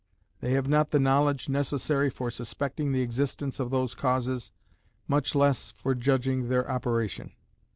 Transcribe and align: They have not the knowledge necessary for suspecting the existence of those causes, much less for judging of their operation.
They 0.39 0.53
have 0.53 0.67
not 0.67 0.89
the 0.89 0.97
knowledge 0.97 1.47
necessary 1.47 2.09
for 2.09 2.31
suspecting 2.31 2.91
the 2.91 3.03
existence 3.03 3.59
of 3.59 3.69
those 3.69 3.93
causes, 3.93 4.51
much 5.07 5.35
less 5.35 5.69
for 5.69 5.93
judging 5.93 6.41
of 6.41 6.47
their 6.47 6.67
operation. 6.67 7.33